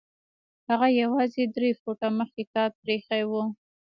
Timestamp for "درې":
1.55-1.69